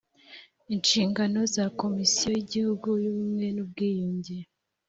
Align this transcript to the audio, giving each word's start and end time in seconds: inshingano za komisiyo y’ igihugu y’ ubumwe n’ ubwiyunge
inshingano 0.73 1.39
za 1.55 1.65
komisiyo 1.79 2.27
y’ 2.35 2.39
igihugu 2.43 2.89
y’ 3.03 3.05
ubumwe 3.11 3.47
n’ 3.55 3.57
ubwiyunge 3.65 4.35